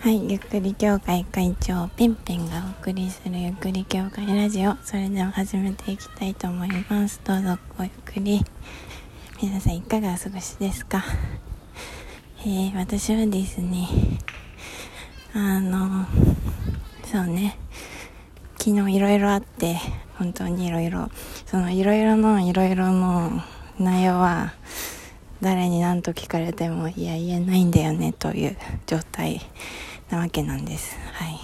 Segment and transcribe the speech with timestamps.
[0.00, 4.74] はい、ゆっくり協会会長ペンペンがお送りするゆっくり協会ラジオ。
[4.82, 7.20] それでは始めていきたいと思います。
[7.22, 8.40] どうぞごゆっくり
[9.42, 11.04] 皆さんいかがお過ごしですか？
[12.46, 13.88] えー、私はですね
[15.34, 16.06] あの
[17.04, 17.58] そうね。
[18.56, 19.76] 昨日いろいろあって
[20.16, 21.10] 本当にいろいろ
[21.44, 23.42] そのいろいろのいろいろの
[23.78, 24.54] 内容は
[25.42, 28.56] 誰に何と聞かれてもいや言えないんだよねという
[28.86, 29.42] 状態
[30.10, 30.96] なわけなんです。
[31.12, 31.38] はい。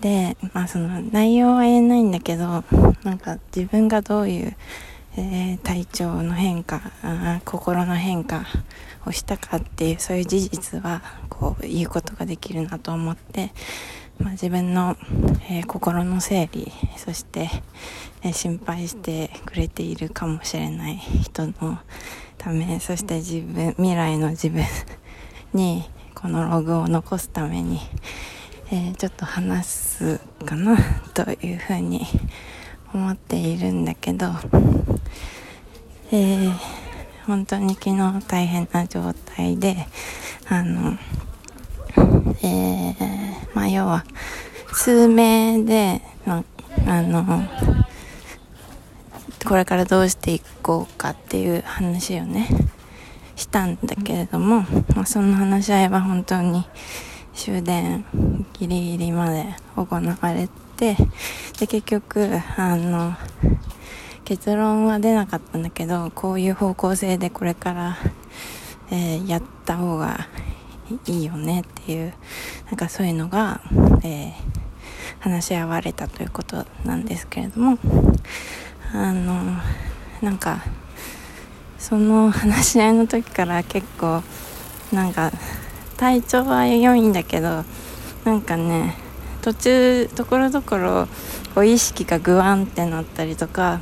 [0.00, 2.64] で、まあその内容は言えないんだけど、
[3.04, 4.56] なんか自分がどういう、
[5.16, 8.44] えー、体調の変化あ、心の変化
[9.06, 13.52] をしたかっていうそういう事実はこう言うことができるなと思って、
[14.18, 14.96] まあ、自分の、
[15.48, 17.48] えー、心の整理そして、
[18.22, 21.78] えー、心配してくれているかもしれない人の
[22.36, 24.64] ためそして自分未来の自分
[25.54, 25.88] に
[26.26, 27.78] このログを残すために、
[28.72, 30.76] えー、ちょっと話すかな
[31.14, 32.04] というふうに
[32.92, 34.32] 思っているんだけど、
[36.10, 36.52] えー、
[37.28, 39.86] 本当に昨日大変な状態で
[40.48, 40.98] あの
[42.42, 42.96] えー、
[43.54, 44.04] まあ要は
[44.72, 46.42] 数名で、ま
[46.88, 47.44] あ、の
[49.46, 52.48] これからどうしていこうかっていう話をね。
[53.36, 54.62] したんだけれども、
[54.94, 56.66] まあ、その話し合いは本当に
[57.34, 58.04] 終電
[58.54, 60.96] ギリギリまで行われて
[61.58, 63.14] で結局あの
[64.24, 67.98] 結論は出なかったんだけどこういう方向性でこれから、
[68.90, 70.26] えー、やった方が
[71.06, 72.14] いいよねっていう
[72.66, 73.60] なんかそういうのが、
[74.02, 74.32] えー、
[75.20, 77.78] 話し合われたということなんですけれども
[78.92, 79.60] あの
[80.22, 80.64] なんか
[81.78, 84.22] その話し合いの時から結構
[84.92, 85.32] なんか
[85.96, 87.64] 体調は良いんだけど
[88.24, 88.96] なんかね
[89.42, 91.06] 途中ところどころ
[91.54, 93.80] こう意識がグワンってなったりとか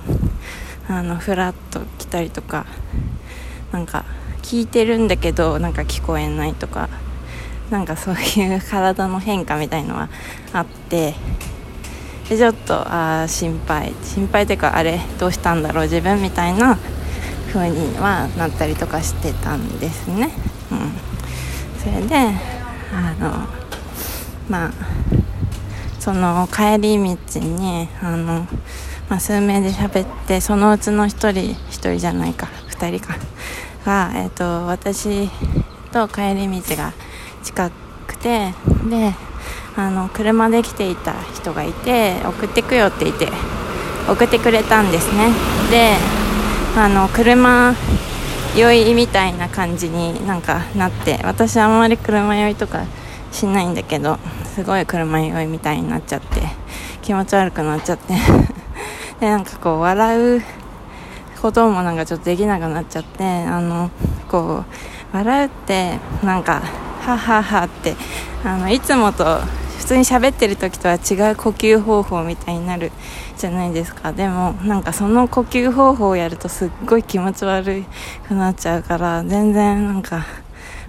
[0.88, 2.66] あのフラッと来たりとか
[3.72, 4.04] なんか
[4.42, 6.88] 聞いてるんだけどなんか聞こえないとか
[7.70, 10.10] なんかそういう体の変化みたいのは
[10.52, 11.14] あって
[12.28, 13.92] でちょっとあ心配。
[14.02, 16.78] 心配というかあれどうしたんだろう自分みたいな
[17.54, 20.30] 風にはなったりとかしてたんですね。
[20.72, 20.92] うん、
[21.78, 22.16] それで
[22.92, 23.46] あの
[24.48, 24.72] まあ
[26.00, 28.46] その帰り道にあの、
[29.08, 33.14] まあ、数名で喋ってそのうちの1人1人じゃないか2人か
[33.86, 35.28] が、えーと、私
[35.92, 36.92] と帰り道が
[37.42, 37.70] 近
[38.06, 38.52] くて
[38.90, 39.14] で
[39.76, 43.28] あの車で来ていた人がいて送ってくよって言って
[44.08, 45.30] 送ってくれたんですね
[45.70, 46.23] で
[46.76, 47.74] あの車
[48.56, 52.84] 酔いみたいな感じになんかなって私あんまり車酔いとか
[53.30, 54.18] しないんだけど
[54.54, 56.42] すごい車酔いみたいになっちゃって
[57.02, 58.14] 気持ち悪くなっちゃって。
[59.20, 60.42] でなんかこう笑う
[61.40, 63.90] こともなんかちょっとできなくなっちゃってあの
[64.28, 64.64] こ
[65.12, 66.62] う笑うってなんか
[67.00, 67.94] はははって
[68.44, 69.40] あのいつもと
[69.84, 70.96] 普通に喋ってる時とは違
[71.32, 72.90] う呼吸方法みたいになる
[73.36, 74.14] じゃないですか。
[74.14, 77.84] でもなんかその呼吸方法をやるとすっごい気持ち悪
[78.26, 80.24] くなっちゃうから全然なんか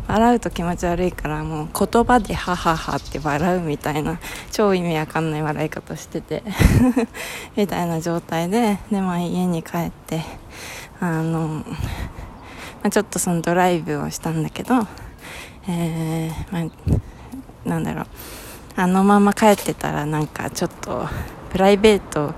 [0.07, 4.17] 笑うと気持ち悪いからもう言葉でハハハって笑うみたいな
[4.53, 6.41] 超意味わかんない笑い方してて。
[7.57, 10.21] みたいな状態でで、まあ、家に帰って
[11.01, 11.63] あの、ま
[12.83, 14.87] あ、ちょっとそのドライブをしたんだけど
[15.67, 16.71] えー、ま
[17.65, 18.07] あ、なんだろう。
[18.77, 21.07] あのまま帰ってたらなんかちょっと
[21.51, 22.33] プライベート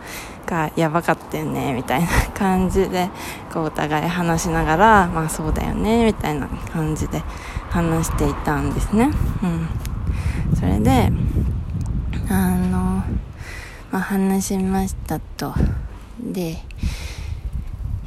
[0.45, 3.09] がやばかったよねみたいな感じで
[3.51, 7.23] こうお互い話しながらまあそうだよねみたいな感じで
[7.69, 9.09] 話していたんですね。
[9.43, 9.67] うん。
[10.55, 11.11] それで
[12.29, 13.03] あの、
[13.91, 15.53] まあ、話しましたと。
[16.19, 16.57] で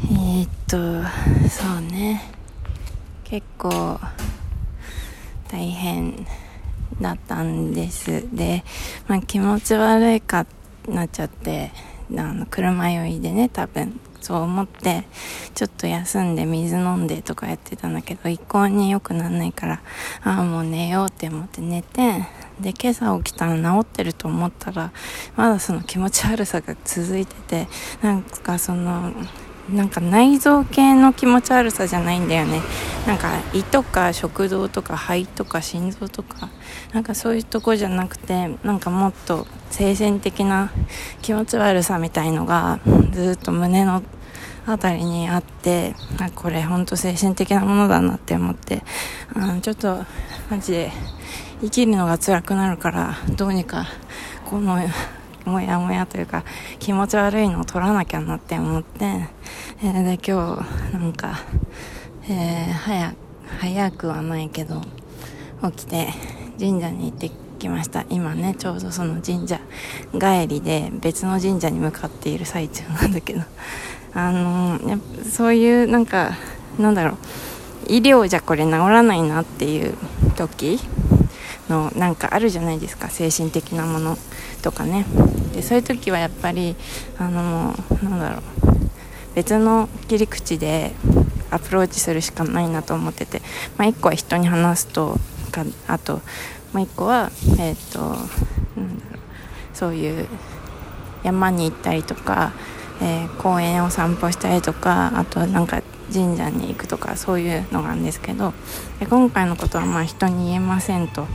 [0.03, 0.77] えー、っと
[1.49, 2.23] そうね。
[3.25, 4.01] 結構
[5.49, 6.27] 大変
[7.01, 8.29] だったんです。
[8.35, 8.65] で、
[9.09, 10.47] まあ、気持ち悪いか
[10.89, 11.73] なっちゃって
[12.17, 15.05] あの車酔いでね多分そう思って
[15.55, 19.83] ちょっと休んで水飲んでとかやってたんだけど一向に良くならないから
[20.23, 22.27] ああもう寝ようって思って寝て
[22.61, 24.93] で今朝起きたら治ってると思ったら
[25.37, 27.69] まだその気持ち悪さが続いてて
[28.03, 29.13] なんかその
[29.69, 32.61] なんか内臓系の気持ち悪さじゃないんだよね。
[33.07, 36.49] なんか胃とか食道とか肺とか心臓とか。
[36.93, 40.73] なんかそういうとこじゃなくてなんかもっと精神的な
[41.23, 42.81] 気持ち悪さみたいのが
[43.13, 44.03] ずっと胸の
[44.67, 48.83] あたりにあってあこれほんと精神的なものだなって思って。
[49.35, 50.05] あちょっと
[50.51, 50.93] マジで
[51.61, 53.87] 生きるのが辛くなるからどうにか
[54.47, 54.79] この
[55.45, 56.45] もやもやというか
[56.79, 59.05] 気持ち悪いのを取らなきゃなって思って、
[59.83, 61.41] えー、で今日なんか、
[62.29, 63.15] えー、早
[63.61, 64.81] 早くはないけど
[65.71, 66.09] 起きて
[66.59, 68.05] 神社に行ってきました。
[68.09, 69.61] 今ねちょうどその神社
[70.13, 73.43] 帰りで別の神社に向かっている最中なんだけど。
[74.13, 76.37] あのー、やそういうなんか
[76.79, 77.17] なんだろう
[77.87, 79.95] 医療じゃこれ治らないなっていう
[80.37, 80.81] 時
[81.71, 84.19] のなんかあるじゃないですか精神的なもの
[84.63, 85.07] とかね。
[85.55, 86.77] でそういう時はやっぱり
[87.19, 88.43] あのなんだろう
[89.35, 90.93] 別の切り口で
[91.51, 93.43] アプローチするしかないなと思ってて、
[93.77, 95.17] まあ、1個は人に話すと
[95.51, 96.21] かあとも
[96.75, 99.21] う1個はえっ、ー、となんだろう
[99.73, 100.27] そういう
[101.23, 102.53] 山に行ったりとか、
[103.03, 105.83] えー、公園を散歩したりとかあとなんか
[106.13, 108.53] 神社に行くとかそういうのがあるんですけど
[108.99, 111.27] で今回のことはまあ人に言えませんと。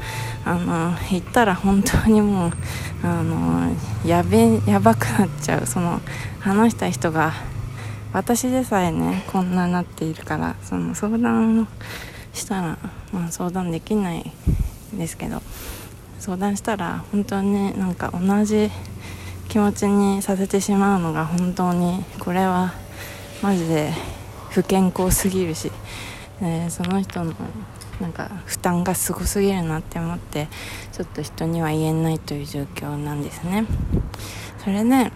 [0.47, 2.51] あの言ったら本当にもう
[3.01, 3.75] あの
[4.05, 5.65] やべやばくなっちゃう。
[5.65, 5.99] その
[6.39, 7.33] 話した人が
[8.13, 11.67] 私でさえねこんななっているからその相談
[12.33, 12.77] したら、
[13.11, 14.31] まあ、相談できない
[14.93, 15.41] ですけど
[16.19, 18.69] 相談したら本当にねなんか同じ
[19.49, 22.73] 気持ちにさせてしまうのが本当にこれは
[23.41, 23.91] マジで
[24.55, 25.69] 不健康すぎるし、
[26.41, 27.33] えー、その人の
[27.99, 30.47] なんか負担がすごすぎるなって思って
[30.93, 33.65] ちょっと人には言えないという状況なんですね。
[34.63, 35.11] それで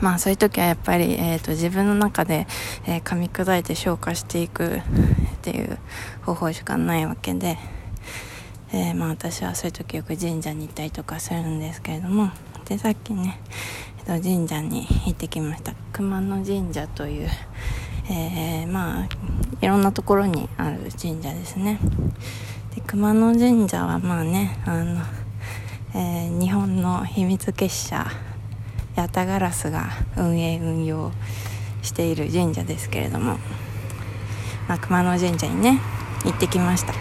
[0.00, 2.46] まあそういう時はやっぱり、えーと、自分の中で、
[2.86, 4.82] えー、噛み砕いて消化していくっ
[5.42, 5.78] ていう
[6.22, 7.58] 方法しかないわけで、
[8.72, 12.30] えー、まあ私はそういう時よく神社に行ったりとかするんですけれども
[12.64, 13.38] でさっきね、
[14.06, 15.74] えー、と神社に行ってきました。
[15.92, 17.28] 熊野神社という、
[18.12, 19.08] えー、まあ
[19.60, 21.78] いろんなところにある神社ですね。
[22.74, 25.00] で熊野神社はまあねあの、
[25.94, 28.04] えー、日本の秘密結社
[28.96, 31.12] 八田ガラスが運営運用
[31.82, 33.38] している神社ですけれども、
[34.68, 35.80] まあ、熊野神社にね
[36.24, 36.92] 行ってきました。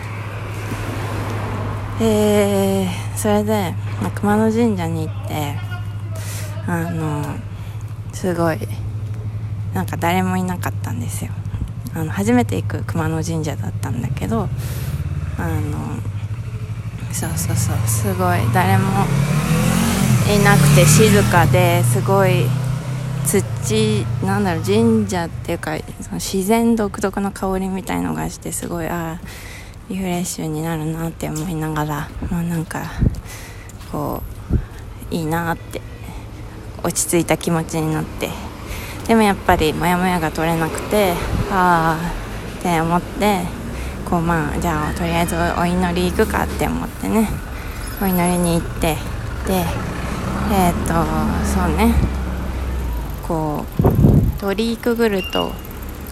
[2.01, 5.57] えー、それで、まあ、熊野神社に行って
[6.67, 7.35] あの
[8.13, 8.59] すごい
[9.79, 11.31] なんか誰もいなかったんですよ。
[11.95, 14.49] あの初めて行く熊野神社だったんだけど
[15.37, 15.95] あの
[17.13, 18.89] そうそうそうすごい誰も
[20.29, 22.43] いなくて静かですごい
[23.25, 29.27] 土なんだろう神社っていうかその自然独特の香りみたいのがしてすごいああ
[29.89, 32.83] リフレッシュになるなって思いながらまあなんか
[33.93, 34.21] こ
[35.11, 35.79] ういいなって
[36.83, 38.48] 落ち着いた気持ちになって。
[39.09, 41.13] でもやっぱりモヤモヤが取れなくて
[41.49, 43.41] ああって思って
[44.07, 47.27] こうまあじゃあとりあえずお祈り行くかって思ってね
[47.99, 48.97] お祈りに行って
[49.47, 49.65] で
[50.51, 50.93] えっ、ー、と
[51.43, 51.95] そうね
[53.27, 55.53] こう鳥居くぐると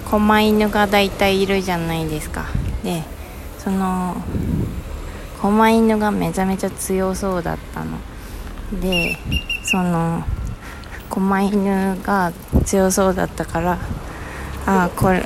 [0.09, 2.45] 狛犬が大体いるじゃないですか。
[2.83, 3.03] で
[3.59, 4.15] その
[5.39, 7.99] 狛犬がめちゃめちゃ強そうだったの。
[8.81, 9.17] で
[9.63, 10.23] その
[11.17, 12.31] 狛犬が
[12.63, 13.79] 強そうだったから
[14.67, 15.25] あこれ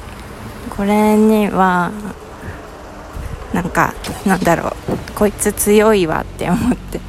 [0.69, 1.91] これには
[3.53, 3.93] なんか
[4.25, 7.01] なんだろうこいつ強いわって思って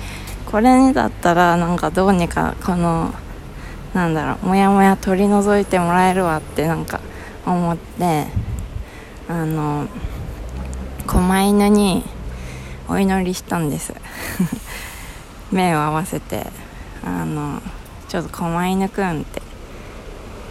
[0.50, 3.14] これにだったらなんかどうにかこの
[3.94, 7.00] なんだろうモヤモヤ取り除いてもらえるわってなんか
[7.46, 8.26] 思って
[9.28, 9.86] あの
[11.06, 12.02] 狛犬に
[12.88, 13.94] お祈りしたんです。
[15.52, 16.46] 目を合わせて
[17.04, 17.62] あの
[18.12, 19.40] ちょっと狛犬くんって。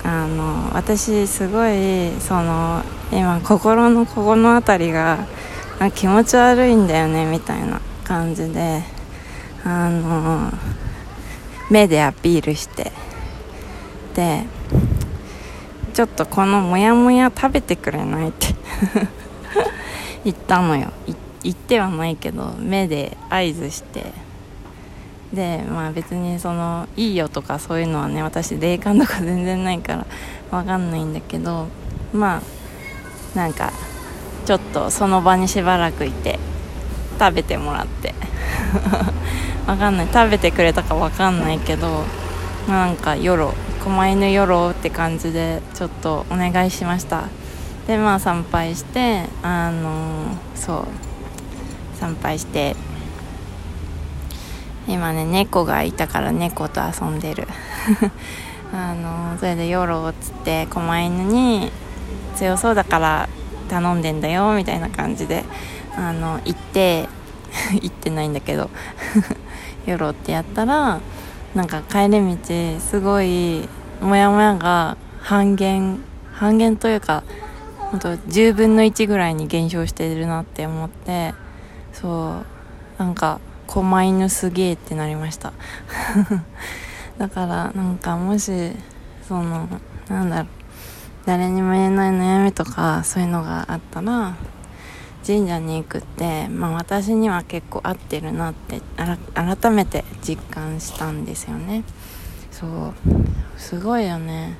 [0.03, 5.27] あの私すごいその今心のここの辺りが
[5.93, 8.81] 気持ち悪いんだよねみたいな感じで
[9.63, 10.51] あの
[11.69, 12.91] 目でアピールして。
[14.15, 14.45] で
[15.93, 18.55] ちょっとこのモヤモヤ食べてくれないって。
[20.25, 20.91] 言ったのよ。
[21.43, 24.30] 言ってはないけど目で合図して。
[25.33, 30.05] でまあ別にそのいいよとかそういうのはね私霊感とか全然ないから
[30.51, 31.67] 分かんないんだけど
[32.13, 32.41] ま
[33.33, 33.71] あなんか
[34.45, 36.39] ちょっとその場にしばらくいて
[37.19, 38.13] 食べてもらって。
[39.67, 40.07] 分かんない。
[40.11, 42.03] 食べてくれたか分かんないけど、
[42.67, 47.25] まあ、なんかよろ狛犬よろって感じでちょっとお願いしました。
[47.87, 50.85] でまあ参拝してあのー、そう。
[51.99, 52.75] 参拝して
[54.91, 57.47] 今ね猫がいたから猫と遊んでる。
[58.73, 61.71] あのそれで「よろ」っつって狛犬に
[62.35, 63.29] 強そうだから
[63.69, 65.43] 頼んでんだよみたいな感じで
[65.97, 67.09] あの行って
[67.81, 68.69] 行ってないんだけど
[69.85, 70.99] 寄ろうってやったら
[71.53, 73.67] なんか帰り道すごい
[74.01, 75.99] モヤモヤが半減
[76.33, 77.23] 半減というか
[77.77, 81.33] 本当10分の1ぐらいに減少してるなって思って
[81.91, 82.43] そ
[82.97, 83.39] うなんか
[83.71, 85.53] 狛犬すげえってなりました。
[87.17, 88.73] だからなんかもし
[89.25, 89.69] その
[90.09, 90.47] なんだろう
[91.25, 94.35] 誰にも言えない悩みとかそういうのがあったら
[95.25, 98.81] 神社に行くって、まあ、私には結構合ってるなって
[99.33, 101.83] 改めて実感したんですよね。
[102.51, 102.93] そう。
[103.55, 104.57] すごいよね。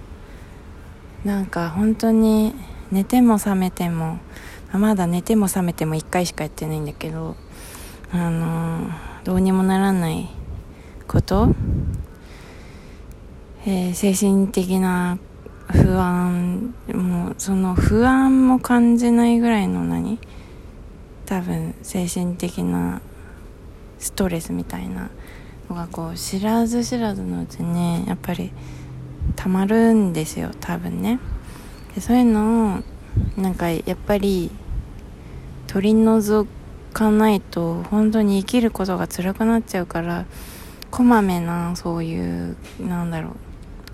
[1.26, 2.56] なんか本当に
[2.92, 4.20] 寝ても覚めても
[4.72, 7.36] まだ寝ても覚めても1回しかやってないんだけど
[8.14, 8.90] あの
[9.24, 10.30] どうにもならない
[11.08, 11.56] こと。
[13.66, 15.18] えー、精神的な
[15.70, 20.20] 不安もうその不安も感じないぐらいの何？
[21.26, 23.02] 多分精神的な
[24.00, 25.10] ストレスみたいな
[25.70, 28.52] のがこう知らず知らずのうちにやっぱり
[29.38, 31.20] たまるんですよ多分ね。
[31.96, 32.84] でそういうの
[33.38, 34.52] をなんかやっぱり
[35.68, 36.46] 取り除
[36.92, 40.26] かないと本当に生きることが辛くなっちゃうから
[40.90, 43.36] こまめなそういうなんだろう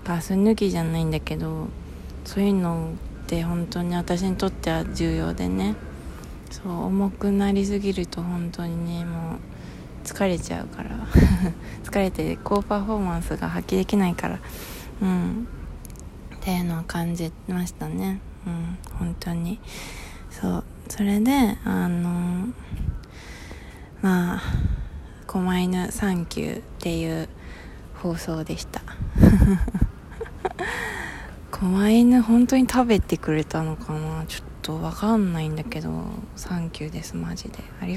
[0.04, 1.68] ガス抜きじゃないんだけど
[2.24, 2.92] そういうの
[3.24, 5.76] って本当に私にとっては重要でね。
[6.50, 9.38] そう重くなりすぎると本当にねもう
[10.04, 10.90] 疲れちゃうから。
[11.84, 14.40] 疲れて高パフォーマンスが発揮できないから。
[15.02, 15.46] うん。
[16.36, 18.20] っていうのを感じましたね。
[18.46, 18.78] うん。
[18.98, 19.60] 本当に。
[20.30, 20.64] そう。
[20.88, 22.48] それであの
[24.00, 24.42] まあ
[25.26, 27.28] 「狛犬サンキュー」っていう
[27.94, 28.80] 放送でした。
[31.50, 34.24] 狛犬本当に食べてくれたのかな？
[34.26, 35.90] ちょっとわかんないんだけど
[36.36, 37.58] サンキューですマジで。
[37.82, 37.96] ありが